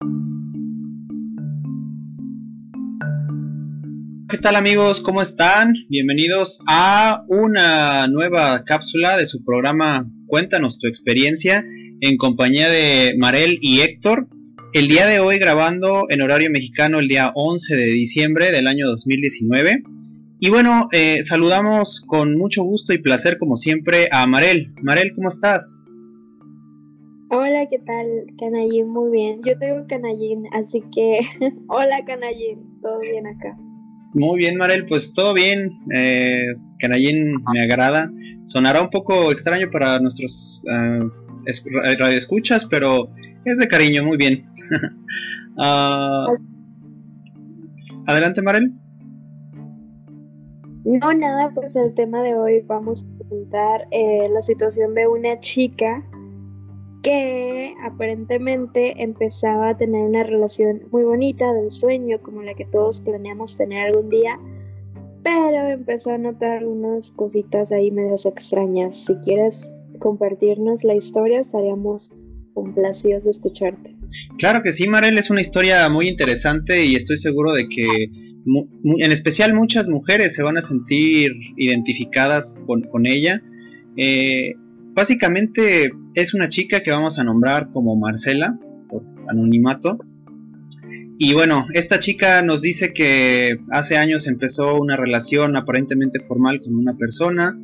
¿Qué 0.00 0.08
tal 4.42 4.56
amigos? 4.56 5.00
¿Cómo 5.00 5.22
están? 5.22 5.72
Bienvenidos 5.88 6.58
a 6.68 7.24
una 7.28 8.06
nueva 8.06 8.62
cápsula 8.64 9.16
de 9.16 9.24
su 9.24 9.42
programa 9.42 10.06
Cuéntanos 10.26 10.78
tu 10.78 10.86
experiencia 10.86 11.64
en 12.02 12.18
compañía 12.18 12.68
de 12.68 13.14
Marel 13.16 13.56
y 13.62 13.80
Héctor. 13.80 14.28
El 14.74 14.88
día 14.88 15.06
de 15.06 15.20
hoy 15.20 15.38
grabando 15.38 16.04
en 16.10 16.20
horario 16.20 16.50
mexicano 16.50 16.98
el 16.98 17.08
día 17.08 17.32
11 17.34 17.74
de 17.74 17.86
diciembre 17.86 18.52
del 18.52 18.66
año 18.66 18.86
2019. 18.88 19.82
Y 20.40 20.50
bueno, 20.50 20.88
eh, 20.92 21.22
saludamos 21.22 22.04
con 22.06 22.36
mucho 22.36 22.62
gusto 22.62 22.92
y 22.92 22.98
placer 22.98 23.38
como 23.38 23.56
siempre 23.56 24.08
a 24.12 24.26
Marel. 24.26 24.68
Marel, 24.82 25.12
¿cómo 25.14 25.30
estás? 25.30 25.80
Hola, 27.56 27.68
¿qué 27.70 27.78
tal, 27.78 28.06
Canallín? 28.38 28.88
Muy 28.88 29.10
bien. 29.10 29.40
Yo 29.42 29.58
tengo 29.58 29.86
Canallín, 29.86 30.44
así 30.52 30.84
que 30.94 31.20
hola, 31.68 32.04
Canallín. 32.04 32.78
Todo 32.82 33.00
bien 33.00 33.26
acá. 33.26 33.56
Muy 34.12 34.40
bien, 34.40 34.58
Marel, 34.58 34.84
pues 34.84 35.14
todo 35.14 35.32
bien. 35.32 35.70
Eh, 35.90 36.48
Canallín 36.80 37.42
me 37.54 37.62
agrada. 37.62 38.12
Sonará 38.44 38.82
un 38.82 38.90
poco 38.90 39.32
extraño 39.32 39.70
para 39.70 39.98
nuestros 40.00 40.62
uh, 40.66 41.08
radioescuchas, 41.98 42.66
pero 42.66 43.08
es 43.46 43.56
de 43.56 43.66
cariño, 43.66 44.04
muy 44.04 44.18
bien. 44.18 44.40
uh, 45.56 46.34
adelante, 48.06 48.42
Marel. 48.42 48.70
No, 50.84 51.14
nada, 51.14 51.52
pues 51.54 51.74
el 51.74 51.94
tema 51.94 52.22
de 52.22 52.34
hoy 52.34 52.60
vamos 52.66 53.02
a 53.02 53.18
presentar 53.18 53.88
eh, 53.92 54.28
la 54.30 54.42
situación 54.42 54.92
de 54.92 55.06
una 55.06 55.40
chica 55.40 56.04
que 57.06 57.72
aparentemente 57.84 59.00
empezaba 59.00 59.68
a 59.68 59.76
tener 59.76 60.00
una 60.02 60.24
relación 60.24 60.82
muy 60.90 61.04
bonita 61.04 61.52
del 61.52 61.70
sueño, 61.70 62.20
como 62.20 62.42
la 62.42 62.54
que 62.54 62.64
todos 62.64 63.00
planeamos 63.00 63.56
tener 63.56 63.86
algún 63.86 64.10
día, 64.10 64.40
pero 65.22 65.68
empezó 65.68 66.10
a 66.10 66.18
notar 66.18 66.66
unas 66.66 67.12
cositas 67.12 67.70
ahí 67.70 67.92
medias 67.92 68.26
extrañas. 68.26 69.04
Si 69.04 69.14
quieres 69.18 69.70
compartirnos 70.00 70.82
la 70.82 70.96
historia, 70.96 71.38
estaríamos 71.38 72.10
complacidos 72.54 73.22
de 73.22 73.30
escucharte. 73.30 73.94
Claro 74.38 74.64
que 74.64 74.72
sí, 74.72 74.88
Marel, 74.88 75.16
es 75.16 75.30
una 75.30 75.42
historia 75.42 75.88
muy 75.88 76.08
interesante 76.08 76.84
y 76.86 76.96
estoy 76.96 77.18
seguro 77.18 77.52
de 77.52 77.68
que 77.68 77.86
en 78.98 79.12
especial 79.12 79.54
muchas 79.54 79.86
mujeres 79.86 80.34
se 80.34 80.42
van 80.42 80.56
a 80.56 80.60
sentir 80.60 81.30
identificadas 81.56 82.58
con, 82.66 82.82
con 82.82 83.06
ella. 83.06 83.40
Eh, 83.96 84.54
básicamente 84.92 85.92
es 86.16 86.32
una 86.32 86.48
chica 86.48 86.82
que 86.82 86.90
vamos 86.90 87.18
a 87.18 87.24
nombrar 87.24 87.70
como 87.70 87.94
Marcela, 87.94 88.58
por 88.88 89.02
anonimato. 89.28 89.98
Y 91.18 91.34
bueno, 91.34 91.66
esta 91.74 91.98
chica 91.98 92.40
nos 92.40 92.62
dice 92.62 92.94
que 92.94 93.58
hace 93.70 93.98
años 93.98 94.26
empezó 94.26 94.76
una 94.76 94.96
relación 94.96 95.56
aparentemente 95.56 96.20
formal 96.20 96.62
con 96.62 96.74
una 96.74 96.96
persona, 96.96 97.54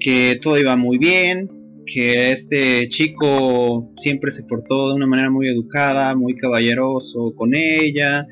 que 0.00 0.36
todo 0.42 0.58
iba 0.58 0.74
muy 0.74 0.98
bien, 0.98 1.48
que 1.86 2.32
este 2.32 2.88
chico 2.88 3.92
siempre 3.96 4.32
se 4.32 4.44
portó 4.44 4.88
de 4.88 4.96
una 4.96 5.06
manera 5.06 5.30
muy 5.30 5.48
educada, 5.48 6.16
muy 6.16 6.34
caballeroso 6.34 7.32
con 7.36 7.54
ella, 7.54 8.26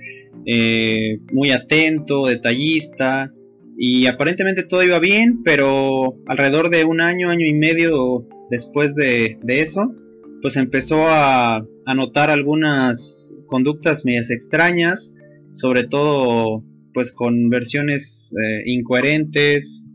eh, 0.46 1.20
muy 1.32 1.52
atento, 1.52 2.26
detallista, 2.26 3.32
y 3.78 4.06
aparentemente 4.06 4.64
todo 4.64 4.82
iba 4.82 4.98
bien, 4.98 5.42
pero 5.44 6.16
alrededor 6.26 6.70
de 6.70 6.84
un 6.84 7.00
año, 7.00 7.30
año 7.30 7.46
y 7.46 7.52
medio 7.52 8.26
después 8.50 8.94
de, 8.94 9.38
eso, 9.46 9.94
pues 10.42 10.56
empezó 10.56 11.04
a, 11.06 11.64
notar 11.96 12.30
algunas 12.30 13.34
conductas 13.46 14.04
medias 14.04 14.30
extrañas, 14.30 15.12
sobre 15.54 15.88
todo 15.88 16.62
pues 16.94 17.10
con 17.10 17.48
versiones 17.48 18.32
eh, 18.40 18.62
incoherentes, 18.66 19.88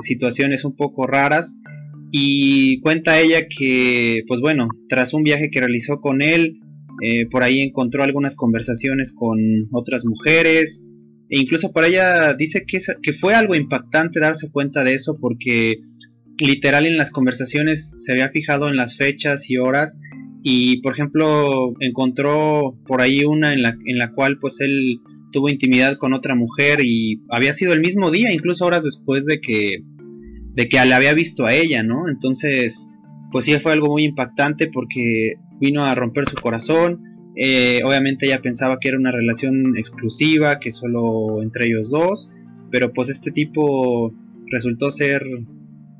situaciones 0.00 0.64
un 0.64 0.76
poco 0.76 1.08
raras 1.08 1.56
y 2.12 2.80
cuenta 2.82 3.18
ella 3.18 3.48
que 3.48 4.22
pues 4.28 4.40
bueno, 4.40 4.68
tras 4.88 5.12
un 5.12 5.24
viaje 5.24 5.50
que 5.50 5.58
realizó 5.58 6.00
con 6.00 6.22
él, 6.22 6.60
eh, 7.02 7.26
por 7.28 7.42
ahí 7.42 7.62
encontró 7.62 8.04
algunas 8.04 8.36
conversaciones 8.36 9.12
con 9.12 9.40
otras 9.72 10.04
mujeres 10.04 10.84
e 11.28 11.40
incluso 11.40 11.72
para 11.72 11.88
ella 11.88 12.34
dice 12.34 12.64
que, 12.64 12.78
que 13.02 13.12
fue 13.12 13.34
algo 13.34 13.56
impactante 13.56 14.20
darse 14.20 14.52
cuenta 14.52 14.84
de 14.84 14.94
eso 14.94 15.18
porque 15.20 15.78
literal 16.46 16.86
en 16.86 16.96
las 16.96 17.10
conversaciones 17.10 17.94
se 17.96 18.12
había 18.12 18.30
fijado 18.30 18.68
en 18.68 18.76
las 18.76 18.96
fechas 18.96 19.50
y 19.50 19.58
horas 19.58 19.98
y 20.42 20.80
por 20.80 20.94
ejemplo 20.94 21.74
encontró 21.80 22.76
por 22.86 23.00
ahí 23.02 23.24
una 23.24 23.52
en 23.52 23.62
la, 23.62 23.76
en 23.84 23.98
la 23.98 24.12
cual 24.12 24.38
pues 24.38 24.60
él 24.60 25.00
tuvo 25.32 25.48
intimidad 25.48 25.96
con 25.98 26.12
otra 26.12 26.34
mujer 26.34 26.80
y 26.82 27.20
había 27.30 27.52
sido 27.52 27.72
el 27.72 27.80
mismo 27.80 28.10
día, 28.10 28.32
incluso 28.32 28.64
horas 28.64 28.84
después 28.84 29.26
de 29.26 29.40
que 29.40 29.82
de 30.54 30.68
que 30.68 30.84
le 30.84 30.94
había 30.94 31.14
visto 31.14 31.46
a 31.46 31.54
ella, 31.54 31.82
¿no? 31.84 32.08
Entonces, 32.08 32.90
pues 33.30 33.44
sí 33.44 33.52
fue 33.60 33.72
algo 33.72 33.88
muy 33.88 34.04
impactante 34.04 34.68
porque 34.68 35.34
vino 35.60 35.84
a 35.84 35.94
romper 35.94 36.26
su 36.26 36.36
corazón. 36.36 37.04
Eh, 37.36 37.80
obviamente 37.84 38.26
ella 38.26 38.42
pensaba 38.42 38.78
que 38.80 38.88
era 38.88 38.98
una 38.98 39.12
relación 39.12 39.76
exclusiva, 39.76 40.58
que 40.58 40.72
solo 40.72 41.42
entre 41.42 41.66
ellos 41.66 41.90
dos, 41.90 42.32
pero 42.70 42.92
pues 42.92 43.08
este 43.08 43.30
tipo 43.30 44.12
resultó 44.50 44.90
ser 44.90 45.22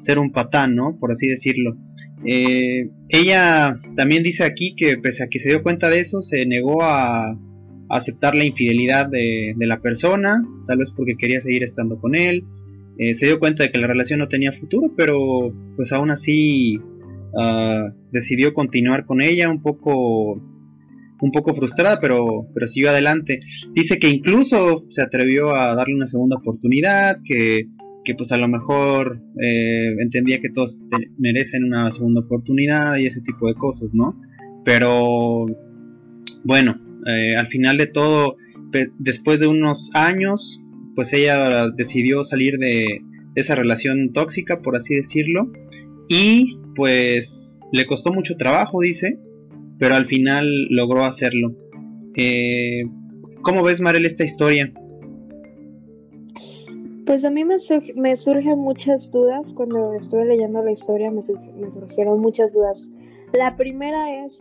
ser 0.00 0.18
un 0.18 0.32
patán, 0.32 0.74
¿no? 0.74 0.98
Por 0.98 1.12
así 1.12 1.28
decirlo. 1.28 1.76
Eh, 2.24 2.90
ella 3.08 3.76
también 3.96 4.22
dice 4.22 4.44
aquí 4.44 4.74
que 4.74 4.98
pese 4.98 5.24
a 5.24 5.28
que 5.28 5.38
se 5.38 5.48
dio 5.48 5.62
cuenta 5.62 5.88
de 5.88 6.00
eso, 6.00 6.20
se 6.22 6.44
negó 6.46 6.82
a, 6.82 7.38
aceptar 7.88 8.36
la 8.36 8.44
infidelidad 8.44 9.08
de, 9.08 9.54
la 9.58 9.80
persona, 9.80 10.40
tal 10.64 10.78
vez 10.78 10.92
porque 10.92 11.16
quería 11.16 11.40
seguir 11.40 11.64
estando 11.64 12.00
con 12.00 12.14
él. 12.14 12.44
Eh, 12.98 13.14
se 13.14 13.26
dio 13.26 13.40
cuenta 13.40 13.64
de 13.64 13.72
que 13.72 13.80
la 13.80 13.88
relación 13.88 14.20
no 14.20 14.28
tenía 14.28 14.52
futuro, 14.52 14.92
pero 14.96 15.52
pues 15.74 15.90
aún 15.92 16.10
así 16.10 16.78
ah, 17.36 17.88
decidió 18.12 18.54
continuar 18.54 19.06
con 19.06 19.20
ella 19.22 19.48
un 19.48 19.60
poco 19.60 20.40
un 21.20 21.32
poco 21.32 21.54
frustrada, 21.54 21.98
pero, 22.00 22.46
pero 22.54 22.66
siguió 22.66 22.90
adelante. 22.90 23.40
Dice 23.74 23.98
que 23.98 24.08
incluso 24.08 24.84
se 24.88 25.02
atrevió 25.02 25.54
a 25.54 25.74
darle 25.74 25.94
una 25.94 26.06
segunda 26.06 26.36
oportunidad, 26.36 27.16
que 27.24 27.66
que 28.04 28.14
pues 28.14 28.32
a 28.32 28.38
lo 28.38 28.48
mejor 28.48 29.20
eh, 29.42 29.94
entendía 30.00 30.40
que 30.40 30.50
todos 30.50 30.80
merecen 31.18 31.64
una 31.64 31.92
segunda 31.92 32.20
oportunidad 32.20 32.96
y 32.96 33.06
ese 33.06 33.20
tipo 33.20 33.48
de 33.48 33.54
cosas, 33.54 33.94
¿no? 33.94 34.20
Pero 34.64 35.46
bueno, 36.44 36.80
eh, 37.06 37.36
al 37.36 37.48
final 37.48 37.76
de 37.76 37.86
todo, 37.86 38.36
después 38.98 39.40
de 39.40 39.46
unos 39.46 39.90
años, 39.94 40.66
pues 40.94 41.12
ella 41.12 41.70
decidió 41.70 42.24
salir 42.24 42.58
de, 42.58 43.02
esa 43.34 43.54
relación 43.54 44.12
tóxica, 44.12 44.60
por 44.60 44.76
así 44.76 44.94
decirlo, 44.96 45.46
y 46.08 46.58
pues 46.74 47.60
le 47.72 47.86
costó 47.86 48.12
mucho 48.12 48.36
trabajo, 48.36 48.80
dice, 48.80 49.18
pero 49.78 49.94
al 49.94 50.06
final 50.06 50.66
logró 50.68 51.04
hacerlo. 51.04 51.56
Eh, 52.16 52.82
¿Cómo 53.42 53.62
ves, 53.62 53.80
Marel, 53.80 54.04
esta 54.04 54.24
historia? 54.24 54.72
Pues 57.10 57.24
a 57.24 57.30
mí 57.30 57.44
me, 57.44 57.56
me, 57.96 58.14
surgen 58.14 58.60
muchas 58.60 59.10
dudas. 59.10 59.52
Cuando 59.52 59.94
estuve 59.94 60.26
leyendo 60.26 60.62
la 60.62 60.70
historia 60.70 61.10
me, 61.10 61.20
surgieron 61.22 62.20
muchas 62.20 62.54
dudas. 62.54 62.88
La 63.32 63.56
primera 63.56 64.24
es, 64.24 64.40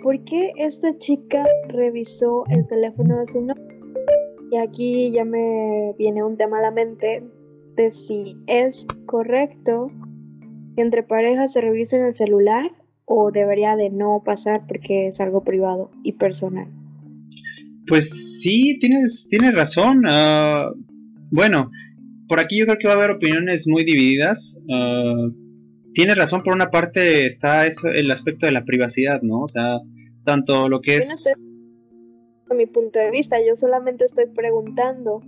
¿por 0.00 0.22
qué 0.22 0.52
esta 0.56 0.96
chica 0.98 1.44
revisó 1.66 2.44
el 2.50 2.68
teléfono 2.68 3.18
de 3.18 3.26
su 3.26 3.40
novio? 3.40 3.66
Y 4.52 4.58
aquí 4.58 5.10
ya 5.10 5.24
me 5.24 5.92
viene 5.98 6.22
un 6.22 6.36
tema 6.36 6.60
a 6.60 6.62
la 6.62 6.70
mente 6.70 7.24
de 7.74 7.90
si 7.90 8.36
es 8.46 8.86
correcto 9.06 9.90
que 10.76 10.82
entre 10.82 11.02
parejas 11.02 11.54
se 11.54 11.62
revisen 11.62 12.04
el 12.04 12.14
celular 12.14 12.70
o 13.06 13.32
debería 13.32 13.74
de 13.74 13.90
no 13.90 14.22
pasar 14.24 14.68
porque 14.68 15.08
es 15.08 15.18
algo 15.18 15.42
privado 15.42 15.90
y 16.04 16.12
personal. 16.12 16.68
Pues 17.88 18.38
sí, 18.40 18.78
tienes, 18.78 19.26
tienes 19.28 19.52
razón. 19.52 20.04
Ah, 20.06 20.70
bueno, 21.32 21.72
por 22.28 22.40
aquí 22.40 22.58
yo 22.58 22.66
creo 22.66 22.78
que 22.78 22.88
va 22.88 22.94
a 22.94 22.96
haber 22.96 23.10
opiniones 23.10 23.66
muy 23.66 23.84
divididas. 23.84 24.58
Uh, 24.66 25.32
tienes 25.92 26.16
razón, 26.16 26.42
por 26.42 26.54
una 26.54 26.70
parte 26.70 27.26
está 27.26 27.66
eso, 27.66 27.88
el 27.88 28.10
aspecto 28.10 28.46
de 28.46 28.52
la 28.52 28.64
privacidad, 28.64 29.22
¿no? 29.22 29.40
O 29.40 29.48
sea, 29.48 29.80
tanto 30.24 30.68
lo 30.68 30.80
que 30.80 30.96
es... 30.96 31.46
A 32.50 32.54
mi 32.54 32.66
punto 32.66 32.98
de 32.98 33.10
vista, 33.10 33.38
yo 33.46 33.56
solamente 33.56 34.04
estoy 34.04 34.26
preguntando 34.26 35.22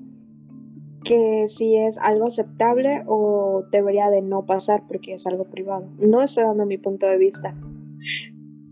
que 1.03 1.45
si 1.47 1.77
es 1.77 1.99
algo 1.99 2.27
aceptable 2.27 3.03
o 3.07 3.65
debería 3.71 4.11
de 4.11 4.23
no 4.23 4.45
pasar 4.45 4.83
porque 4.89 5.15
es 5.15 5.27
algo 5.27 5.49
privado. 5.49 5.89
No 5.99 6.23
estoy 6.23 6.45
dando 6.45 6.67
mi 6.67 6.79
punto 6.79 7.07
de 7.07 7.17
vista. 7.17 7.55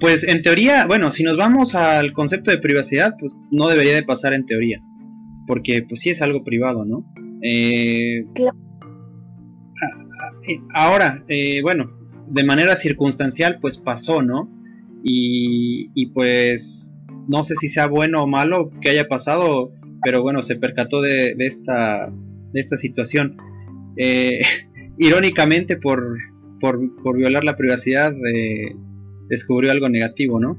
Pues 0.01 0.27
en 0.27 0.43
teoría, 0.43 0.87
bueno, 0.87 1.13
si 1.13 1.23
nos 1.23 1.37
vamos 1.37 1.75
al 1.75 2.13
concepto 2.13 2.51
de 2.51 2.59
privacidad, 2.59 3.15
pues 3.19 3.43
no 3.51 3.69
debería 3.69 3.95
de 3.95 4.03
pasar 4.03 4.35
en 4.35 4.45
teoría, 4.45 4.83
porque 5.47 5.85
pues 5.89 6.01
sí 6.01 6.11
es 6.11 6.21
algo 6.21 6.43
privado, 6.43 6.85
¿no? 6.85 7.05
Eh, 7.47 8.25
ahora, 10.75 11.23
eh, 11.29 11.61
bueno, 11.63 11.91
de 12.27 12.43
manera 12.43 12.75
circunstancial, 12.75 13.59
pues 13.61 13.77
pasó, 13.77 14.23
¿no? 14.23 14.51
Y, 15.03 15.91
y, 15.95 16.07
pues 16.07 16.95
no 17.29 17.45
sé 17.45 17.55
si 17.57 17.69
sea 17.69 17.87
bueno 17.87 18.23
o 18.23 18.27
malo 18.27 18.71
que 18.81 18.91
haya 18.91 19.09
pasado, 19.09 19.73
pero 20.03 20.23
bueno, 20.23 20.43
se 20.43 20.57
percató 20.57 21.03
de, 21.03 21.35
esta, 21.39 22.11
de 22.53 22.61
esta 22.61 22.77
situación. 22.77 23.37
Eh, 23.99 24.41
irónicamente, 24.99 25.77
por, 25.77 26.17
por, 26.61 26.81
por, 27.03 27.17
violar 27.17 27.45
la 27.45 27.57
privacidad, 27.57 28.15
eh, 28.35 28.75
descubrió 29.29 29.71
algo 29.71 29.91
negativo, 29.91 30.41
¿no? 30.41 30.57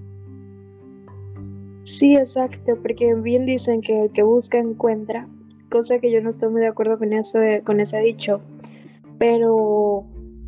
Sí, 1.83 2.15
exacto, 2.15 2.79
porque 2.81 3.13
bien 3.15 3.45
dicen 3.45 3.81
que 3.81 4.05
el 4.05 4.11
que 4.11 4.23
busca 4.23 4.59
encuentra, 4.59 5.27
cosa 5.69 5.99
que 5.99 6.11
yo 6.11 6.21
no 6.21 6.29
estoy 6.29 6.49
muy 6.49 6.61
de 6.61 6.67
acuerdo 6.67 6.97
con 6.97 7.13
eso, 7.13 7.39
con 7.63 7.79
ese 7.79 7.99
dicho, 7.99 8.41
pero 9.17 10.05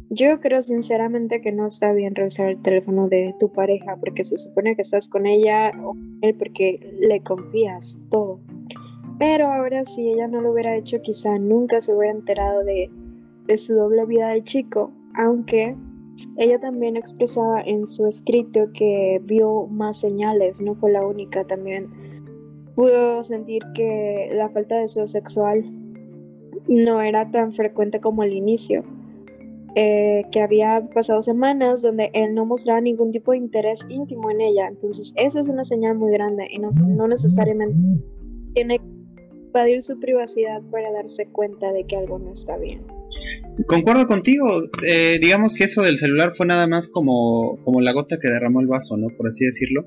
yo 0.09 0.39
creo 0.39 0.61
sinceramente 0.61 1.41
que 1.41 1.51
no 1.51 1.67
está 1.67 1.91
bien 1.91 2.15
revisar 2.15 2.49
el 2.49 2.61
teléfono 2.61 3.09
de 3.09 3.35
tu 3.39 3.51
pareja 3.51 3.97
porque 3.97 4.23
se 4.23 4.37
supone 4.37 4.75
que 4.75 4.81
estás 4.81 5.09
con 5.09 5.25
ella 5.25 5.71
o 5.83 5.95
él 6.21 6.35
porque 6.35 6.79
le 6.99 7.21
confías 7.21 7.99
todo. 8.09 8.39
Pero 9.19 9.51
ahora 9.51 9.83
si 9.83 10.09
ella 10.09 10.27
no 10.27 10.41
lo 10.41 10.51
hubiera 10.51 10.75
hecho 10.75 11.01
quizá 11.01 11.37
nunca 11.37 11.81
se 11.81 11.93
hubiera 11.93 12.13
enterado 12.13 12.63
de 12.63 13.57
su 13.57 13.73
doble 13.73 14.05
vida 14.05 14.29
del 14.29 14.43
chico, 14.43 14.91
aunque 15.15 15.75
ella 16.37 16.59
también 16.59 16.95
expresaba 16.95 17.61
en 17.61 17.85
su 17.85 18.05
escrito 18.07 18.71
que 18.73 19.21
vio 19.23 19.67
más 19.67 19.99
señales, 19.99 20.61
no 20.61 20.75
fue 20.75 20.91
la 20.91 21.05
única, 21.05 21.43
también 21.45 21.89
pudo 22.77 23.23
sentir 23.23 23.63
que 23.73 24.29
la 24.33 24.49
falta 24.49 24.75
de 24.75 24.81
deseo 24.81 25.07
sexual 25.07 25.65
no 26.67 27.01
era 27.01 27.29
tan 27.31 27.51
frecuente 27.51 27.99
como 27.99 28.21
al 28.21 28.31
inicio 28.31 28.83
eh, 29.73 30.23
que 30.31 30.41
había 30.41 30.87
pasado 30.93 31.23
semanas 31.23 31.81
donde 31.81 32.11
él 32.13 32.35
no 32.35 32.45
mostraba 32.45 32.79
ningún 32.79 33.11
tipo 33.11 33.31
de 33.31 33.39
interés 33.39 33.83
íntimo 33.89 34.29
en 34.29 34.41
ella. 34.41 34.67
Entonces, 34.67 35.11
esa 35.15 35.39
es 35.39 35.49
una 35.49 35.63
señal 35.63 35.97
muy 35.97 36.11
grande 36.11 36.47
y 36.51 36.59
no, 36.59 36.69
no 36.85 37.07
necesariamente 37.07 37.75
tiene 38.53 38.77
que 38.77 38.96
invadir 39.57 39.81
su 39.81 39.99
privacidad 39.99 40.61
para 40.71 40.91
darse 40.91 41.25
cuenta 41.31 41.71
de 41.71 41.85
que 41.85 41.95
algo 41.95 42.19
no 42.19 42.31
está 42.31 42.57
bien. 42.57 42.81
Concuerdo 43.65 44.05
contigo, 44.05 44.45
eh, 44.85 45.17
digamos 45.19 45.55
que 45.55 45.63
eso 45.63 45.81
del 45.81 45.97
celular 45.97 46.33
fue 46.35 46.45
nada 46.45 46.67
más 46.67 46.87
como, 46.87 47.57
como 47.63 47.81
la 47.81 47.93
gota 47.93 48.19
que 48.19 48.29
derramó 48.29 48.61
el 48.61 48.67
vaso, 48.67 48.97
¿no? 48.97 49.07
Por 49.17 49.27
así 49.27 49.45
decirlo. 49.45 49.85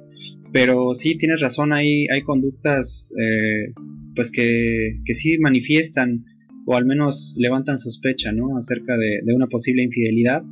Pero 0.52 0.94
sí, 0.94 1.16
tienes 1.16 1.40
razón, 1.40 1.72
hay, 1.72 2.06
hay 2.10 2.22
conductas 2.22 3.12
eh, 3.16 3.72
pues 4.16 4.32
que, 4.32 5.00
que 5.04 5.14
sí 5.14 5.38
manifiestan 5.38 6.24
o 6.66 6.76
al 6.76 6.84
menos 6.84 7.36
levantan 7.38 7.78
sospecha, 7.78 8.32
¿no? 8.32 8.56
Acerca 8.56 8.96
de, 8.96 9.34
una 9.34 9.46
posible 9.46 9.82
infidelidad. 9.82 10.42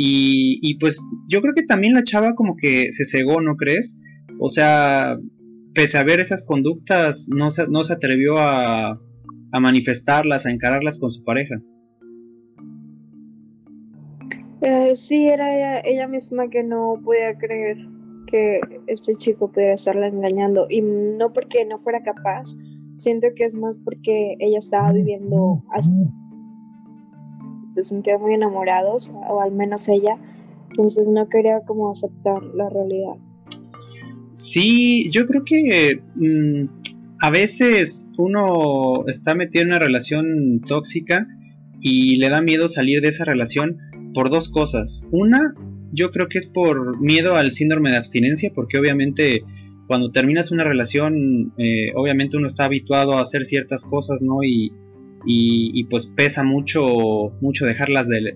Y, 0.00 0.76
pues 0.78 1.02
yo 1.28 1.40
creo 1.40 1.54
que 1.54 1.64
también 1.64 1.92
la 1.92 2.04
chava 2.04 2.34
como 2.34 2.56
que 2.56 2.92
se 2.92 3.04
cegó, 3.04 3.40
¿no 3.40 3.56
crees? 3.56 3.98
O 4.38 4.48
sea, 4.48 5.18
pese 5.74 5.98
a 5.98 6.04
ver 6.04 6.20
esas 6.20 6.44
conductas, 6.44 7.28
no 7.28 7.50
se, 7.50 7.68
no 7.68 7.84
se 7.84 7.94
atrevió 7.94 8.38
a, 8.38 9.00
a 9.52 9.60
manifestarlas, 9.60 10.46
a 10.46 10.50
encararlas 10.50 10.98
con 10.98 11.10
su 11.10 11.24
pareja. 11.24 11.56
Eh, 14.60 14.96
sí, 14.96 15.28
era 15.28 15.54
ella, 15.54 15.80
ella, 15.84 16.08
misma 16.08 16.50
que 16.50 16.64
no 16.64 17.00
podía 17.04 17.38
creer 17.38 17.78
que 18.26 18.60
este 18.88 19.14
chico 19.14 19.50
pudiera 19.50 19.74
estarla 19.74 20.08
engañando 20.08 20.66
y 20.68 20.82
no 20.82 21.32
porque 21.32 21.64
no 21.64 21.78
fuera 21.78 22.02
capaz, 22.02 22.56
Siento 22.98 23.28
que 23.36 23.44
es 23.44 23.54
más 23.54 23.76
porque 23.76 24.36
ella 24.40 24.58
estaba 24.58 24.90
viviendo 24.90 25.62
así. 25.70 25.92
Se 27.76 27.84
sentían 27.84 28.20
muy 28.20 28.34
enamorados, 28.34 29.14
o 29.28 29.40
al 29.40 29.52
menos 29.52 29.88
ella. 29.88 30.18
Entonces 30.70 31.08
no 31.08 31.28
quería 31.28 31.60
como 31.60 31.90
aceptar 31.90 32.42
la 32.42 32.68
realidad. 32.68 33.14
Sí, 34.38 35.10
yo 35.10 35.26
creo 35.26 35.44
que 35.44 36.00
mm, 36.14 36.64
a 37.20 37.30
veces 37.30 38.08
uno 38.16 39.06
está 39.08 39.34
metido 39.34 39.62
en 39.62 39.68
una 39.68 39.78
relación 39.78 40.60
tóxica 40.66 41.26
y 41.80 42.16
le 42.16 42.28
da 42.28 42.40
miedo 42.40 42.68
salir 42.68 43.00
de 43.00 43.08
esa 43.08 43.24
relación 43.24 43.78
por 44.14 44.30
dos 44.30 44.48
cosas. 44.48 45.04
Una, 45.10 45.40
yo 45.92 46.10
creo 46.10 46.28
que 46.28 46.38
es 46.38 46.46
por 46.46 47.00
miedo 47.00 47.36
al 47.36 47.52
síndrome 47.52 47.90
de 47.90 47.96
abstinencia, 47.96 48.52
porque 48.54 48.78
obviamente 48.78 49.42
cuando 49.88 50.12
terminas 50.12 50.52
una 50.52 50.64
relación, 50.64 51.52
eh, 51.58 51.92
obviamente 51.96 52.36
uno 52.36 52.46
está 52.46 52.66
habituado 52.66 53.16
a 53.16 53.22
hacer 53.22 53.44
ciertas 53.44 53.84
cosas, 53.84 54.22
¿no? 54.22 54.44
Y, 54.44 54.70
y, 55.26 55.84
pues 55.84 56.06
pesa 56.06 56.44
mucho, 56.44 57.32
mucho 57.40 57.66
dejarlas 57.66 58.08
de, 58.08 58.34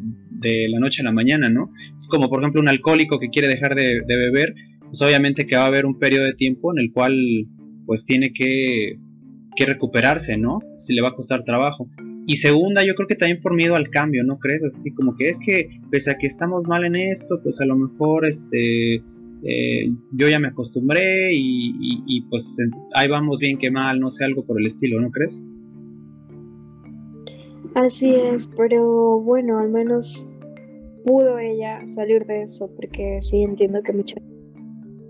la 0.69 0.81
noche 0.81 1.03
a 1.03 1.05
la 1.05 1.13
mañana, 1.13 1.49
¿no? 1.49 1.73
Es 1.97 2.09
como, 2.09 2.29
por 2.29 2.41
ejemplo, 2.41 2.61
un 2.61 2.69
alcohólico 2.69 3.19
que 3.19 3.31
quiere 3.31 3.49
dejar 3.49 3.75
de, 3.75 4.03
beber, 4.07 4.55
pues 4.93 5.01
obviamente 5.01 5.47
que 5.47 5.57
va 5.57 5.63
a 5.63 5.69
haber 5.69 5.87
un 5.87 5.99
periodo 5.99 6.27
de 6.27 6.35
tiempo 6.35 6.71
en 6.71 6.79
el 6.79 6.93
cual 6.93 7.15
pues 7.87 8.05
tiene 8.05 8.35
que, 8.35 8.99
que 9.57 9.65
recuperarse, 9.65 10.37
¿no? 10.37 10.59
Si 10.77 10.93
le 10.93 11.01
va 11.01 11.09
a 11.09 11.15
costar 11.15 11.45
trabajo. 11.45 11.89
Y 12.27 12.37
segunda, 12.37 12.85
yo 12.85 12.95
creo 12.95 13.09
que 13.09 13.15
también 13.15 13.41
por 13.41 13.55
miedo 13.55 13.75
al 13.75 13.89
cambio, 13.89 14.23
¿no 14.23 14.39
crees? 14.39 14.63
Así 14.65 14.93
como 14.93 15.17
que 15.17 15.31
es 15.31 15.39
que 15.39 15.81
pese 15.91 16.11
a 16.11 16.19
que 16.19 16.27
estamos 16.27 16.65
mal 16.67 16.85
en 16.85 16.97
esto, 16.97 17.41
pues 17.43 17.59
a 17.63 17.65
lo 17.65 17.75
mejor 17.75 18.27
este 18.27 18.97
eh, 19.45 19.87
yo 20.13 20.29
ya 20.29 20.39
me 20.39 20.49
acostumbré 20.49 21.31
y, 21.33 22.21
pues 22.29 22.59
ahí 22.93 23.09
vamos 23.09 23.41
bien 23.41 23.57
que 23.57 23.71
mal, 23.71 23.99
no 23.99 24.11
sé, 24.11 24.27
algo 24.27 24.45
por 24.45 24.61
el 24.61 24.67
estilo, 24.67 25.01
¿no 25.01 25.11
crees? 25.11 25.43
Así 27.75 28.15
es, 28.15 28.51
pero 28.59 29.21
bueno, 29.21 29.59
al 29.59 29.71
menos 29.71 30.29
pudo 31.07 31.39
ella 31.39 31.81
salir 31.89 32.27
de 32.27 32.43
eso, 32.43 32.71
porque 32.77 33.23
sí 33.23 33.43
entiendo 33.43 33.83
que 33.83 33.95
muchas 33.95 34.23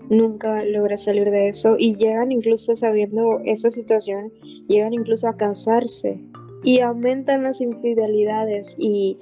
nunca 0.09 0.63
logra 0.63 0.97
salir 0.97 1.29
de 1.29 1.49
eso. 1.49 1.75
Y 1.77 1.95
llegan 1.95 2.31
incluso 2.31 2.75
sabiendo 2.75 3.39
esa 3.45 3.69
situación, 3.69 4.31
llegan 4.67 4.93
incluso 4.93 5.27
a 5.27 5.37
casarse. 5.37 6.19
Y 6.63 6.79
aumentan 6.79 7.43
las 7.43 7.61
infidelidades. 7.61 8.75
Y 8.77 9.17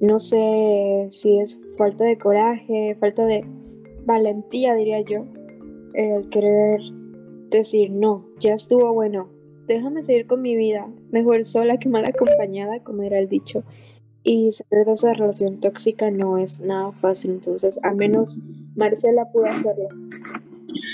no 0.00 0.18
sé 0.18 1.06
si 1.08 1.38
es 1.38 1.60
falta 1.78 2.04
de 2.04 2.18
coraje, 2.18 2.96
falta 2.98 3.24
de 3.24 3.44
valentía, 4.04 4.74
diría 4.74 5.00
yo, 5.00 5.24
el 5.94 6.28
querer 6.30 6.80
decir, 7.50 7.90
no, 7.90 8.26
ya 8.40 8.54
estuvo 8.54 8.92
bueno, 8.92 9.28
déjame 9.66 10.02
seguir 10.02 10.26
con 10.26 10.42
mi 10.42 10.56
vida, 10.56 10.88
mejor 11.10 11.44
sola 11.44 11.76
que 11.76 11.88
mal 11.88 12.04
acompañada, 12.04 12.80
como 12.80 13.02
era 13.02 13.18
el 13.18 13.28
dicho. 13.28 13.62
Y 14.24 14.50
salir 14.50 14.86
de 14.86 14.92
esa 14.92 15.12
relación 15.14 15.60
tóxica 15.60 16.10
no 16.10 16.38
es 16.38 16.60
nada 16.60 16.92
fácil, 16.92 17.32
entonces 17.32 17.78
al 17.82 17.96
menos 17.96 18.40
Marcela 18.76 19.30
pudo 19.32 19.46
hacerlo. 19.46 19.88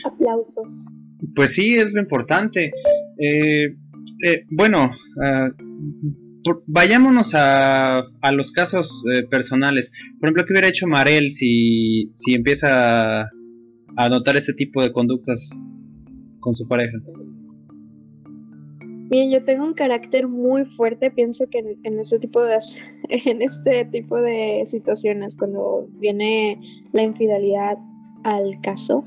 Aplausos. 0.04 0.88
Pues 1.34 1.54
sí, 1.54 1.74
es 1.74 1.92
lo 1.92 2.00
importante. 2.00 2.72
Eh, 3.18 3.76
eh, 4.24 4.44
bueno, 4.50 4.90
uh, 5.16 5.52
vayámonos 6.66 7.32
a, 7.34 8.04
los 8.32 8.50
casos 8.52 9.04
eh, 9.12 9.24
personales. 9.24 9.92
Por 10.20 10.28
ejemplo, 10.28 10.44
¿qué 10.44 10.52
hubiera 10.52 10.68
hecho 10.68 10.86
Marel 10.86 11.30
si, 11.30 12.12
si 12.14 12.34
empieza 12.34 13.22
a, 13.96 14.08
notar 14.08 14.36
este 14.36 14.54
tipo 14.54 14.82
de 14.82 14.92
conductas 14.92 15.50
con 16.40 16.54
su 16.54 16.66
pareja? 16.68 16.98
Bien, 19.10 19.30
yo 19.30 19.42
tengo 19.42 19.64
un 19.64 19.72
carácter 19.72 20.28
muy 20.28 20.66
fuerte, 20.66 21.10
pienso 21.10 21.46
que 21.50 21.60
en, 21.82 21.98
este 21.98 22.18
tipo 22.18 22.42
de 22.42 22.58
en 23.08 23.42
este 23.42 23.86
tipo 23.86 24.20
de 24.20 24.64
situaciones 24.66 25.36
cuando 25.36 25.88
viene 25.98 26.60
la 26.92 27.02
infidelidad 27.02 27.78
al 28.24 28.60
caso, 28.62 29.04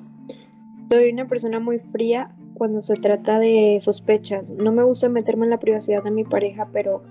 soy 0.91 1.12
una 1.12 1.27
persona 1.27 1.60
muy 1.62 1.79
fría 1.79 2.36
cuando 2.55 2.81
se 2.81 2.95
trata 2.95 3.39
de 3.39 3.77
sospechas. 3.79 4.51
No 4.51 4.74
me 4.74 4.83
gusta 4.83 5.07
meterme 5.07 5.45
en 5.45 5.51
la 5.51 5.60
privacidad 5.60 6.03
de 6.03 6.12
mi 6.12 6.25
pareja, 6.25 6.67
pero 6.74 7.01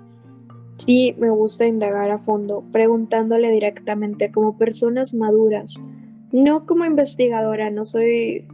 Sí, 0.87 1.15
me 1.19 1.29
gusta 1.29 1.67
indagar 1.67 2.11
a 2.11 2.17
fondo, 2.17 2.65
preguntándole 2.73 3.51
directamente 3.51 4.31
como 4.31 4.57
personas 4.57 5.13
maduras, 5.13 5.85
no 6.33 6.65
como 6.65 6.87
investigadora, 6.87 7.71
no 7.71 7.85
soy 7.85 8.49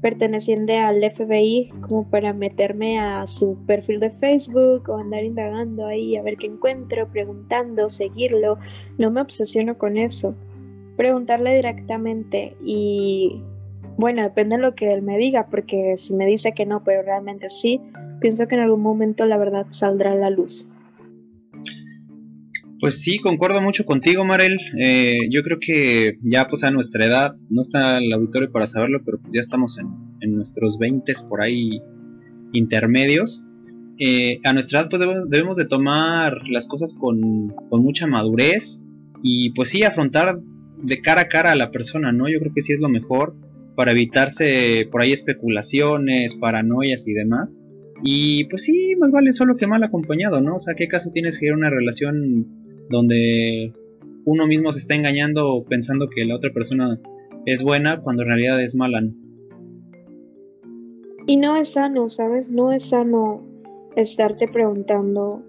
perteneciente 0.00 0.78
al 0.78 1.02
FBI 1.02 1.72
como 1.88 2.08
para 2.08 2.32
meterme 2.34 3.00
a 3.00 3.26
su 3.26 3.58
perfil 3.66 3.98
de 3.98 4.10
Facebook 4.10 4.88
o 4.88 4.96
andar 4.96 5.24
indagando 5.24 5.84
ahí 5.84 6.16
a 6.16 6.22
ver 6.22 6.36
qué 6.36 6.46
encuentro, 6.46 7.08
preguntando, 7.10 7.88
seguirlo, 7.88 8.58
no 8.98 9.10
me 9.10 9.20
obsesiono 9.20 9.76
con 9.76 9.96
eso. 9.96 10.36
Preguntarle 10.96 11.56
directamente 11.56 12.56
y 12.64 13.40
bueno, 13.96 14.22
depende 14.22 14.56
de 14.56 14.62
lo 14.62 14.74
que 14.74 14.92
él 14.92 15.02
me 15.02 15.18
diga, 15.18 15.48
porque 15.50 15.96
si 15.96 16.14
me 16.14 16.26
dice 16.26 16.52
que 16.52 16.66
no, 16.66 16.82
pero 16.84 17.02
realmente 17.02 17.48
sí, 17.48 17.80
pienso 18.20 18.46
que 18.48 18.54
en 18.54 18.62
algún 18.62 18.80
momento 18.80 19.26
la 19.26 19.38
verdad 19.38 19.66
saldrá 19.70 20.12
a 20.12 20.16
la 20.16 20.30
luz. 20.30 20.66
Pues 22.82 23.00
sí, 23.00 23.20
concuerdo 23.20 23.62
mucho 23.62 23.84
contigo, 23.84 24.24
Marel. 24.24 24.58
Eh, 24.76 25.28
yo 25.30 25.44
creo 25.44 25.58
que 25.60 26.18
ya 26.20 26.48
pues 26.48 26.64
a 26.64 26.72
nuestra 26.72 27.06
edad, 27.06 27.32
no 27.48 27.60
está 27.60 27.98
el 27.98 28.12
auditorio 28.12 28.50
para 28.50 28.66
saberlo, 28.66 29.02
pero 29.04 29.20
pues 29.20 29.32
ya 29.32 29.40
estamos 29.40 29.78
en, 29.78 30.34
nuestros 30.34 30.78
20 30.80 31.12
por 31.28 31.42
ahí 31.42 31.80
intermedios. 32.52 33.44
Eh, 34.00 34.40
a 34.42 34.52
nuestra 34.52 34.80
edad 34.80 34.88
pues 34.90 35.00
debemos, 35.28 35.56
de 35.56 35.66
tomar 35.66 36.38
las 36.48 36.66
cosas 36.66 36.98
con, 36.98 37.54
con, 37.70 37.84
mucha 37.84 38.08
madurez 38.08 38.82
y 39.22 39.50
pues 39.50 39.68
sí 39.68 39.84
afrontar 39.84 40.40
de 40.82 41.00
cara 41.02 41.20
a 41.20 41.28
cara 41.28 41.52
a 41.52 41.56
la 41.56 41.70
persona, 41.70 42.10
¿no? 42.10 42.28
Yo 42.28 42.40
creo 42.40 42.52
que 42.52 42.62
sí 42.62 42.72
es 42.72 42.80
lo 42.80 42.88
mejor. 42.88 43.36
Para 43.74 43.92
evitarse 43.92 44.88
por 44.90 45.02
ahí 45.02 45.12
especulaciones, 45.12 46.34
paranoias 46.34 47.06
y 47.08 47.12
demás. 47.12 47.58
Y 48.02 48.44
pues 48.46 48.62
sí, 48.62 48.94
más 48.98 49.10
vale 49.10 49.32
solo 49.32 49.56
que 49.56 49.66
mal 49.66 49.82
acompañado, 49.84 50.40
¿no? 50.40 50.56
O 50.56 50.58
sea, 50.58 50.74
¿qué 50.74 50.88
caso 50.88 51.10
tienes 51.12 51.38
que 51.38 51.46
ir 51.46 51.52
a 51.52 51.56
una 51.56 51.70
relación 51.70 52.46
donde 52.90 53.72
uno 54.24 54.46
mismo 54.46 54.72
se 54.72 54.80
está 54.80 54.94
engañando 54.94 55.64
pensando 55.68 56.08
que 56.08 56.24
la 56.24 56.36
otra 56.36 56.52
persona 56.52 57.00
es 57.46 57.62
buena 57.62 58.00
cuando 58.00 58.22
en 58.22 58.28
realidad 58.28 58.62
es 58.62 58.74
mala? 58.74 59.02
Y 61.26 61.36
no 61.36 61.56
es 61.56 61.68
sano, 61.68 62.08
¿sabes? 62.08 62.50
No 62.50 62.72
es 62.72 62.88
sano 62.88 63.46
estarte 63.94 64.48
preguntando, 64.48 65.44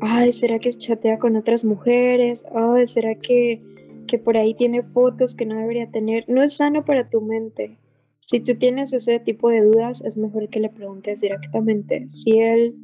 ay, 0.00 0.32
¿será 0.32 0.58
que 0.58 0.70
chatea 0.70 1.18
con 1.18 1.36
otras 1.36 1.64
mujeres? 1.64 2.44
Ay, 2.54 2.86
¿será 2.86 3.14
que, 3.14 3.62
que 4.06 4.18
por 4.18 4.36
ahí 4.36 4.54
tiene 4.54 4.82
fotos 4.82 5.34
que 5.34 5.46
no 5.46 5.56
debería 5.56 5.90
tener? 5.90 6.24
No 6.28 6.42
es 6.42 6.56
sano 6.56 6.84
para 6.84 7.08
tu 7.08 7.20
mente. 7.20 7.78
Si 8.26 8.40
tú 8.40 8.56
tienes 8.56 8.92
ese 8.92 9.20
tipo 9.20 9.50
de 9.50 9.62
dudas, 9.62 10.02
es 10.02 10.16
mejor 10.16 10.48
que 10.48 10.60
le 10.60 10.70
preguntes 10.70 11.20
directamente. 11.20 12.08
Si 12.08 12.38
él, 12.38 12.74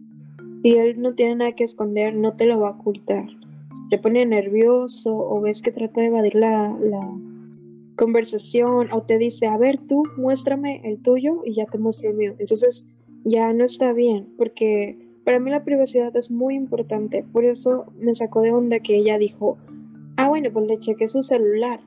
si 0.62 0.72
él 0.72 1.00
no 1.00 1.14
tiene 1.14 1.36
nada 1.36 1.52
que 1.52 1.64
esconder, 1.64 2.14
no 2.14 2.32
te 2.32 2.46
lo 2.46 2.60
va 2.60 2.68
a 2.68 2.72
ocultar. 2.72 3.24
Si 3.72 3.88
te 3.88 3.98
pone 3.98 4.26
nervioso 4.26 5.16
o 5.16 5.40
ves 5.40 5.62
que 5.62 5.72
trata 5.72 6.00
de 6.00 6.08
evadir 6.08 6.34
la, 6.34 6.76
la 6.80 7.18
conversación 7.96 8.88
o 8.92 9.02
te 9.02 9.18
dice, 9.18 9.46
a 9.46 9.56
ver, 9.56 9.78
tú 9.86 10.04
muéstrame 10.16 10.80
el 10.84 11.00
tuyo 11.02 11.42
y 11.44 11.54
ya 11.54 11.66
te 11.66 11.78
muestro 11.78 12.10
el 12.10 12.16
mío. 12.16 12.34
Entonces 12.38 12.86
ya 13.24 13.52
no 13.52 13.64
está 13.64 13.92
bien, 13.92 14.28
porque 14.36 14.98
para 15.24 15.38
mí 15.38 15.50
la 15.50 15.64
privacidad 15.64 16.14
es 16.16 16.30
muy 16.30 16.54
importante. 16.54 17.24
Por 17.32 17.44
eso 17.44 17.86
me 17.98 18.14
sacó 18.14 18.40
de 18.40 18.52
onda 18.52 18.80
que 18.80 18.96
ella 18.96 19.18
dijo, 19.18 19.58
bueno, 20.40 20.54
pues 20.54 20.66
le 20.66 20.76
chequé 20.78 21.06
su 21.06 21.22
celular. 21.22 21.80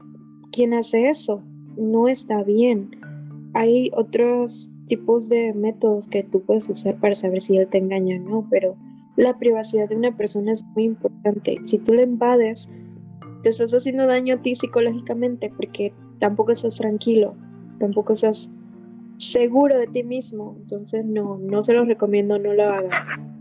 ¿Quién 0.51 0.74
hace 0.74 1.10
eso? 1.10 1.41
No 1.77 2.07
está 2.07 2.43
bien 2.43 2.91
hay 3.53 3.91
otros 3.95 4.69
tipos 4.88 5.29
de 5.29 5.53
métodos 5.53 6.07
que 6.07 6.24
tú 6.24 6.41
puedes 6.41 6.69
usar 6.69 7.00
para 7.00 7.15
saber 7.15 7.39
si 7.39 7.57
él 7.57 7.67
te 7.67 7.77
engaña 7.77 8.17
o 8.17 8.19
no, 8.19 8.48
pero 8.50 8.75
la 9.15 9.38
privacidad 9.38 9.89
de 9.89 9.95
una 9.95 10.15
persona 10.15 10.51
es 10.51 10.63
muy 10.75 10.86
importante. 10.86 11.57
Si 11.62 11.77
tú 11.77 11.93
le 11.93 12.03
invades, 12.03 12.69
te 13.43 13.50
estás 13.50 13.74
haciendo 13.74 14.07
daño 14.07 14.36
a 14.36 14.41
ti 14.41 14.55
psicológicamente 14.55 15.51
porque 15.55 15.93
tampoco 16.17 16.51
estás 16.51 16.77
tranquilo, 16.77 17.36
tampoco 17.79 18.13
estás 18.13 18.50
seguro 19.17 19.79
de 19.79 19.88
ti 19.88 20.03
mismo. 20.03 20.55
Entonces 20.60 21.05
no, 21.05 21.38
no 21.38 21.62
se 21.62 21.74
los 21.74 21.88
recomiendo, 21.88 22.39
no 22.39 22.53
lo 22.53 22.63
hagan. 22.63 23.39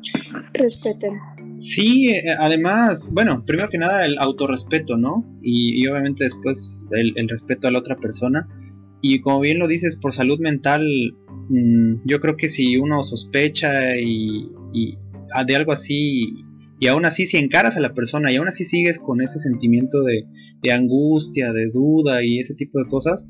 Respeten. 0.53 1.19
Sí, 1.63 2.11
eh, 2.11 2.23
además, 2.39 3.11
bueno, 3.15 3.43
primero 3.47 3.71
que 3.71 3.79
nada 3.79 4.05
el 4.05 4.19
autorrespeto, 4.19 4.99
¿no? 4.99 5.25
Y, 5.43 5.87
obviamente 5.89 6.25
después 6.25 6.87
el, 6.91 7.15
el 7.17 7.29
respeto 7.29 7.69
a 7.69 7.71
la 7.71 7.79
otra 7.79 7.97
persona 7.97 8.47
y 9.03 9.21
como 9.21 9.41
bien 9.41 9.59
lo 9.59 9.67
dices, 9.67 9.97
por 9.97 10.15
salud 10.15 10.39
mental, 10.39 10.87
mm, 11.49 12.09
yo 12.09 12.21
creo 12.21 12.37
que 12.37 12.49
si 12.49 12.77
uno 12.77 13.03
sospecha 13.03 13.99
y, 13.99 14.49
ah, 15.35 15.45
de 15.45 15.57
algo 15.57 15.73
así, 15.73 16.45
y 16.79 16.87
aún 16.87 17.05
así 17.05 17.27
si 17.27 17.37
encaras 17.37 17.77
a 17.77 17.81
la 17.81 17.95
persona 17.95 18.33
y 18.33 18.37
aún 18.37 18.47
así 18.47 18.65
sigues 18.65 19.01
con 19.01 19.21
ese 19.21 19.39
sentimiento 19.39 20.03
de, 20.03 20.25
angustia, 20.73 21.53
de 21.53 21.69
duda 21.71 22.25
y 22.25 22.39
ese 22.39 22.55
tipo 22.55 22.79
de 22.79 22.89
cosas, 22.89 23.29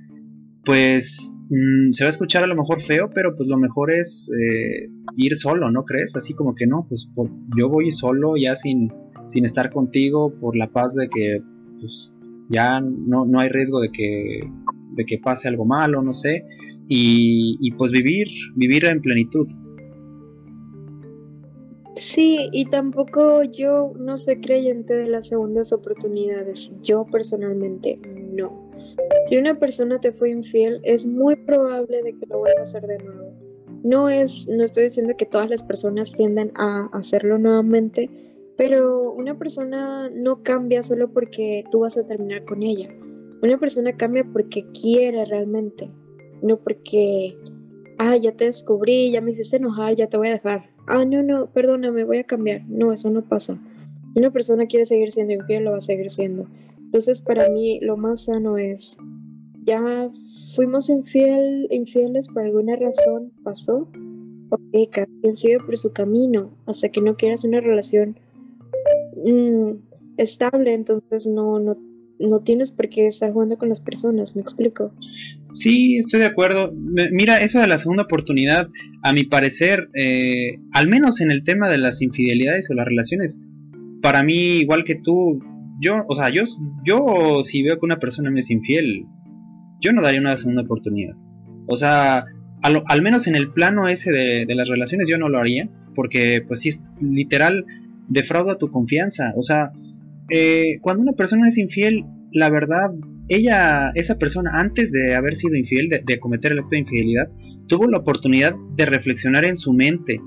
pues 0.65 1.37
mm, 1.51 1.93
se 1.93 2.05
va 2.05 2.09
a 2.09 2.11
escuchar 2.11 2.45
a 2.45 2.47
lo 2.47 2.57
mejor 2.57 2.81
feo, 2.81 3.11
pero 3.15 3.35
pues 3.37 3.49
lo 3.49 3.59
mejor 3.59 3.93
es 3.93 4.31
eh, 4.41 4.89
ir 5.17 5.37
solo, 5.37 5.71
¿no 5.71 5.85
crees? 5.85 6.17
Así 6.17 6.35
como 6.35 6.55
que 6.55 6.67
no, 6.67 6.87
pues 6.89 7.09
yo 7.57 7.69
voy 7.69 7.91
solo 7.91 8.37
ya 8.37 8.57
sin, 8.57 8.93
sin 9.29 9.45
estar 9.45 9.71
contigo 9.71 10.33
por 10.41 10.57
la 10.57 10.69
paz 10.69 10.95
de 10.95 11.09
que 11.09 11.43
pues 11.79 12.13
ya 12.49 12.81
no, 12.81 13.25
no 13.25 13.41
hay 13.41 13.49
riesgo 13.49 13.81
de 13.81 13.91
que 13.91 14.41
de 14.95 15.05
que 15.07 15.19
pase 15.19 15.49
algo 15.49 15.65
malo, 15.65 16.03
no 16.03 16.13
sé, 16.13 16.47
y, 16.89 17.71
pues 17.73 17.93
vivir, 17.93 18.29
vivir 18.55 18.85
en 18.85 19.01
plenitud. 19.01 19.49
Sí, 21.95 22.49
y 22.53 22.67
tampoco 22.67 23.43
yo 23.45 23.93
no 23.99 24.17
soy 24.17 24.41
creyente 24.41 24.95
de 24.95 25.09
las 25.09 25.29
segundas 25.29 25.73
oportunidades, 25.73 26.73
yo 26.83 27.07
personalmente 27.11 27.99
no. 28.33 28.62
Si 29.27 29.37
una 29.37 29.59
persona 29.59 30.01
te 30.01 30.13
fue 30.13 30.31
infiel, 30.31 30.81
es 30.83 31.07
muy 31.07 31.37
probable 31.37 32.03
de 32.03 32.13
que 32.19 32.27
lo 32.27 32.41
vuelva 32.41 32.61
a 32.61 32.63
hacer 32.63 32.87
de 32.87 32.99
nuevo. 32.99 33.33
No 33.83 34.09
es, 34.09 34.47
no 34.49 34.63
estoy 34.63 34.85
diciendo 34.85 35.15
que 35.17 35.27
todas 35.27 35.51
las 35.51 35.63
personas 35.63 36.13
tiendan 36.13 36.53
a 36.55 36.89
hacerlo 36.93 37.39
nuevamente, 37.39 38.09
pero 38.57 39.13
una 39.13 39.37
persona 39.37 40.09
no 40.11 40.43
cambia 40.43 40.83
solo 40.83 41.11
porque 41.11 41.65
tú 41.71 41.81
vas 41.81 41.97
a 41.97 42.07
terminar 42.07 42.45
con 42.45 42.63
ella. 42.63 42.89
Una 43.43 43.59
persona 43.59 43.97
cambia 43.97 44.25
porque 44.33 44.65
quiere 44.81 45.25
realmente, 45.25 45.91
no 46.43 46.57
porque, 46.59 47.37
ah, 47.99 48.17
ya 48.17 48.33
te 48.37 48.45
descubrí, 48.45 49.11
ya 49.11 49.21
me 49.21 49.33
hiciste 49.33 49.57
enojar, 49.57 49.97
ya 49.97 50.07
te 50.07 50.17
voy 50.17 50.29
a 50.29 50.33
dejar. 50.33 50.71
Ah, 50.87 51.05
no, 51.05 51.23
no, 51.23 51.51
perdóname, 51.53 52.05
voy 52.05 52.19
a 52.19 52.25
cambiar. 52.25 52.65
No, 52.69 52.93
eso 52.93 53.11
no 53.11 53.27
pasa. 53.29 53.59
Una 54.15 54.31
persona 54.31 54.67
quiere 54.67 54.85
seguir 54.85 55.11
siendo 55.11 55.33
infiel, 55.33 55.65
lo 55.65 55.73
va 55.73 55.79
a 55.79 55.81
seguir 55.81 56.09
siendo. 56.09 56.47
Entonces, 56.93 57.23
para 57.23 57.49
mí, 57.49 57.81
lo 57.81 57.97
más 57.97 58.25
sano 58.25 58.59
es, 58.59 58.99
ya 59.65 60.11
fuimos 60.55 60.91
infiel, 60.91 61.67
infieles 61.71 62.29
por 62.29 62.43
alguna 62.43 62.77
razón, 62.77 63.33
pasó. 63.43 63.89
Ok, 64.51 64.91
cada 64.91 65.09
quien 65.23 65.35
sigue 65.35 65.59
por 65.61 65.79
su 65.79 65.91
camino 65.91 66.55
hasta 66.67 66.91
que 66.91 67.01
no 67.01 67.17
quieras 67.17 67.45
una 67.45 67.61
relación 67.61 68.19
mm, 69.25 69.71
estable, 70.19 70.75
entonces 70.75 71.27
no, 71.27 71.59
no 71.59 71.79
no 72.19 72.41
tienes 72.41 72.71
por 72.71 72.89
qué 72.89 73.07
estar 73.07 73.33
jugando 73.33 73.57
con 73.57 73.69
las 73.69 73.81
personas, 73.81 74.37
¿me 74.37 74.43
explico? 74.43 74.93
Sí, 75.55 75.97
estoy 75.97 76.21
de 76.21 76.27
acuerdo. 76.27 76.73
Mira, 77.11 77.41
eso 77.41 77.59
de 77.59 77.67
la 77.67 77.79
segunda 77.79 78.05
oportunidad, 78.05 78.69
a 79.03 79.13
mi 79.13 79.25
parecer, 79.25 79.89
eh, 79.95 80.59
al 80.73 80.89
menos 80.89 81.21
en 81.21 81.31
el 81.31 81.43
tema 81.43 81.69
de 81.69 81.79
las 81.79 82.01
infidelidades 82.01 82.71
o 82.71 82.75
las 82.75 82.87
relaciones, 82.87 83.41
para 84.03 84.23
mí, 84.23 84.59
igual 84.59 84.85
que 84.85 84.97
tú, 84.97 85.41
yo, 85.83 86.05
o 86.09 86.15
sea, 86.15 86.31
yo, 86.31 86.45
yo 86.85 87.43
si 87.45 87.63
veo 87.63 87.79
que 87.79 87.85
una 87.85 87.99
persona 87.99 88.31
me 88.31 88.41
es 88.41 88.51
infiel, 88.51 89.05
yo 89.81 89.93
no 89.93 90.01
daría 90.01 90.21
una 90.21 90.37
segunda 90.37 90.63
oportunidad. 90.63 91.15
O 91.67 91.77
sea, 91.77 92.25
al, 92.63 93.03
menos 93.03 93.27
en 93.27 93.35
el 93.35 93.53
plano 93.53 93.89
ese 93.89 94.13
de, 94.13 94.47
de, 94.47 94.55
las 94.55 94.69
relaciones 94.69 95.09
yo 95.09 95.19
no 95.19 95.29
lo 95.29 95.39
haría, 95.39 95.65
porque 95.95 96.43
pues 96.47 96.61
sí, 96.61 96.71
literal, 97.01 97.67
defrauda 98.09 98.59
tu 98.59 98.71
confianza. 98.71 99.33
O 99.37 99.43
sea, 99.43 99.73
eh, 100.31 100.79
cuando 100.81 101.03
una 101.03 101.13
persona 101.13 101.49
es 101.49 101.59
infiel, 101.59 102.05
la 102.33 102.49
verdad, 102.49 102.91
ella, 103.29 103.91
esa 103.95 104.19
persona, 104.19 104.51
antes 104.55 104.93
de 104.93 105.15
haber 105.15 105.37
sido 105.37 105.57
infiel, 105.57 105.89
de, 105.89 106.21
cometer 106.21 106.53
el 106.53 106.61
acto 106.61 106.71
de 106.71 106.81
infidelidad, 106.81 107.29
tuvo 107.67 107.87
la 107.87 107.99
oportunidad 107.99 108.55
de 108.77 108.87
reflexionar 108.87 109.45
en 109.45 109.57
su 109.57 109.73
mente. 109.73 110.21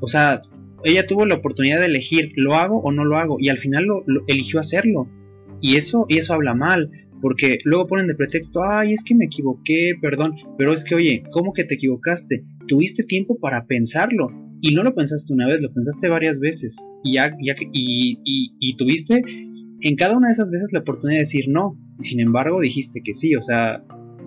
O 0.00 0.08
sea, 0.08 0.40
ella 0.86 1.06
tuvo 1.06 1.26
la 1.26 1.34
oportunidad 1.34 1.80
de 1.80 1.86
elegir, 1.86 2.32
¿lo 2.36 2.54
hago 2.54 2.80
o 2.80 2.92
no 2.92 3.04
lo 3.04 3.18
hago? 3.18 3.36
Y 3.40 3.48
al 3.48 3.58
final 3.58 3.84
lo, 3.84 4.04
eligió 4.26 4.60
hacerlo. 4.60 5.06
Y 5.60 5.76
eso, 5.76 6.06
y 6.08 6.18
eso 6.18 6.34
habla 6.34 6.54
mal, 6.54 6.90
porque 7.20 7.58
luego 7.64 7.86
ponen 7.86 8.06
de 8.06 8.14
pretexto, 8.14 8.62
ay, 8.62 8.92
es 8.92 9.02
que 9.02 9.14
me 9.14 9.24
equivoqué, 9.24 9.94
perdón, 10.00 10.36
pero 10.58 10.72
es 10.72 10.84
que, 10.84 10.94
oye, 10.94 11.22
¿cómo 11.32 11.52
que 11.52 11.64
te 11.64 11.74
equivocaste? 11.74 12.44
Tuviste 12.68 13.04
tiempo 13.04 13.38
para 13.38 13.66
pensarlo, 13.66 14.28
y 14.60 14.74
no 14.74 14.82
lo 14.82 14.94
pensaste 14.94 15.32
una 15.32 15.48
vez, 15.48 15.60
lo 15.60 15.72
pensaste 15.72 16.08
varias 16.08 16.40
veces, 16.40 16.76
y, 17.02 17.14
ya, 17.14 17.36
y, 17.72 18.20
y 18.24 18.76
tuviste 18.76 19.22
en 19.80 19.96
cada 19.96 20.16
una 20.16 20.28
de 20.28 20.34
esas 20.34 20.50
veces 20.50 20.72
la 20.72 20.80
oportunidad 20.80 21.18
de 21.18 21.24
decir 21.24 21.46
no, 21.48 21.78
sin 22.00 22.20
embargo 22.20 22.60
dijiste 22.60 23.02
que 23.04 23.14
sí, 23.14 23.34
o 23.34 23.42
sea, 23.42 23.82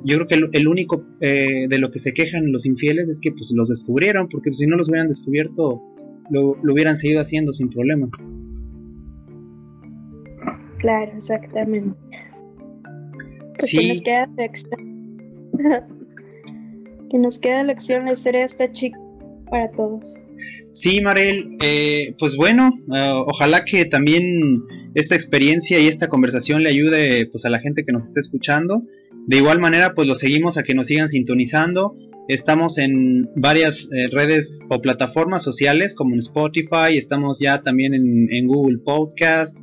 yo 0.05 0.15
creo 0.15 0.27
que 0.27 0.57
el, 0.57 0.67
único 0.67 1.05
eh, 1.19 1.67
de 1.67 1.77
lo 1.77 1.91
que 1.91 1.99
se 1.99 2.13
quejan 2.13 2.51
los 2.51 2.65
infieles 2.65 3.09
es 3.09 3.19
que 3.19 3.31
pues 3.31 3.51
los 3.55 3.69
descubrieron, 3.69 4.29
porque 4.29 4.53
si 4.53 4.65
no 4.65 4.77
los 4.77 4.89
hubieran 4.89 5.09
descubierto, 5.09 5.81
lo, 6.29 6.51
hubieran 6.71 6.98
seguido 6.98 7.21
haciendo 7.21 7.53
sin 7.53 7.69
problema. 7.69 8.07
Claro, 10.79 11.12
exactamente. 11.15 11.98
Pues 13.57 13.71
que 13.71 13.88
nos 13.88 14.01
queda 14.01 14.29
lección. 14.38 15.17
que 17.09 17.17
nos 17.17 17.39
queda 17.39 17.63
lección 17.63 18.05
la 18.05 18.13
historia 18.13 18.39
de 18.41 18.45
esta 18.45 18.71
chica 18.71 19.00
para 19.50 19.69
todos. 19.71 20.15
Sí, 20.71 21.01
Marel, 21.01 21.57
eh, 21.62 22.15
pues 22.17 22.38
bueno, 22.38 22.71
eh, 22.95 23.24
ojalá 23.25 23.65
que 23.65 23.86
también 23.86 24.63
esta 24.93 25.15
experiencia 25.15 25.79
y 25.79 25.88
esta 25.88 26.07
conversación 26.07 26.63
le 26.63 26.69
ayude 26.69 27.25
pues 27.25 27.45
a 27.45 27.50
la 27.50 27.59
gente 27.59 27.83
que 27.83 27.91
nos 27.91 28.05
esté 28.05 28.19
escuchando. 28.19 28.81
De 29.27 29.38
igual 29.38 29.59
manera, 29.59 29.93
pues 29.93 30.07
lo 30.07 30.15
seguimos 30.15 30.57
a 30.57 30.63
que 30.63 30.74
nos 30.74 30.88
sigan 30.88 31.09
sintonizando. 31.09 31.93
Estamos 32.29 32.77
en 32.77 33.27
varias 33.36 33.89
eh, 33.91 34.07
redes 34.12 34.59
o 34.69 34.79
plataformas 34.79 35.41
sociales 35.41 35.95
como 35.95 36.13
en 36.13 36.19
Spotify, 36.19 36.95
estamos 36.95 37.39
ya 37.41 37.63
también 37.63 37.95
en, 37.95 38.45
Google 38.45 38.77
Podcast, 38.86 39.57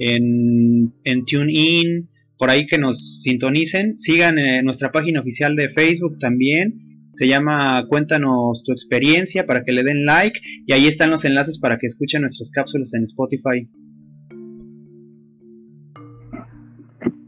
en, 0.00 0.92
TuneIn, 1.26 2.08
por 2.36 2.50
ahí 2.50 2.66
que 2.66 2.76
nos 2.76 3.22
sintonicen. 3.22 3.96
Sigan 3.96 4.34
nuestra 4.64 4.90
página 4.90 5.20
oficial 5.20 5.54
de 5.54 5.68
Facebook 5.68 6.18
también 6.18 6.88
se 7.12 7.28
llama 7.28 7.86
Cuéntanos 7.88 8.64
tu 8.64 8.72
experiencia 8.72 9.46
para 9.46 9.62
que 9.62 9.70
le 9.70 9.84
den 9.84 10.04
like 10.04 10.40
y 10.66 10.72
ahí 10.72 10.88
están 10.88 11.10
los 11.10 11.24
enlaces 11.24 11.58
para 11.58 11.78
que 11.78 11.86
escuchen 11.86 12.22
nuestras 12.22 12.50
cápsulas 12.50 12.94
en 12.94 13.04
Spotify. 13.04 13.64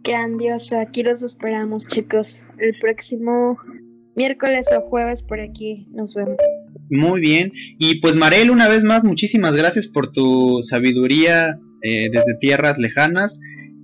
Grandioso, 0.02 0.80
aquí 0.80 1.04
los 1.04 1.22
esperamos, 1.22 1.86
chicos. 1.86 2.44
El 2.58 2.74
próximo 2.80 3.56
miércoles 4.16 4.66
o 4.76 4.80
jueves 4.82 5.22
por 5.22 5.40
aquí 5.40 5.88
nos 5.92 6.14
vemos. 6.14 6.36
Muy 6.90 7.20
bien. 7.20 7.52
Y 7.78 8.00
pues 8.00 8.16
Marel, 8.16 8.50
una 8.50 8.68
vez 8.68 8.84
más, 8.84 9.04
muchísimas 9.04 9.56
gracias 9.56 9.86
por 9.86 10.10
tu 10.10 10.58
sabiduría 10.62 11.58
eh, 11.82 12.08
desde 12.10 12.36
tierras 12.40 12.78
lejanas 12.78 13.38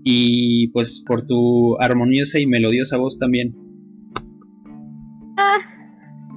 y 0.05 0.69
pues 0.69 1.03
por 1.07 1.27
tu 1.27 1.77
armoniosa 1.81 2.39
y 2.39 2.47
melodiosa 2.47 2.97
voz 2.97 3.19
también. 3.19 3.55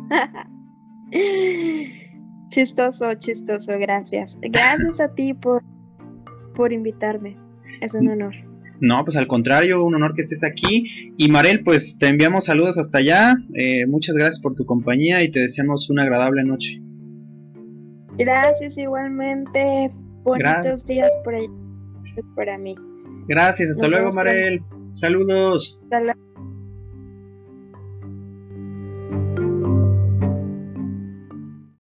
chistoso, 2.49 3.13
chistoso, 3.15 3.73
gracias. 3.79 4.37
Gracias 4.41 4.99
a 4.99 5.13
ti 5.13 5.33
por, 5.33 5.63
por 6.55 6.73
invitarme. 6.73 7.37
Es 7.81 7.93
un 7.93 8.09
honor. 8.09 8.33
No, 8.81 9.03
pues 9.03 9.17
al 9.17 9.27
contrario, 9.27 9.83
un 9.83 9.95
honor 9.95 10.13
que 10.13 10.21
estés 10.21 10.43
aquí. 10.43 11.13
Y 11.17 11.29
Marel, 11.29 11.63
pues 11.63 11.97
te 11.97 12.07
enviamos 12.07 12.45
saludos 12.45 12.77
hasta 12.77 12.99
allá. 12.99 13.35
Eh, 13.55 13.85
muchas 13.87 14.15
gracias 14.15 14.41
por 14.41 14.55
tu 14.55 14.65
compañía 14.65 15.21
y 15.23 15.31
te 15.31 15.39
deseamos 15.39 15.89
una 15.89 16.03
agradable 16.03 16.43
noche. 16.43 16.81
Gracias 18.17 18.77
igualmente. 18.77 19.91
Bonitos 20.23 20.85
días 20.85 21.11
por 21.23 21.35
ahí 21.35 21.47
para 22.35 22.57
mí. 22.57 22.75
Gracias, 23.27 23.69
hasta 23.69 23.87
luego 23.87 24.09
Marel. 24.11 24.61
Saludos. 24.91 25.79
Hasta 25.83 25.99
luego. 26.01 26.28